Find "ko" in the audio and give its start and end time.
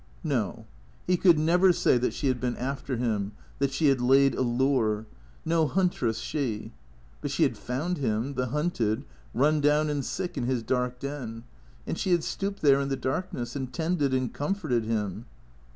0.27-0.65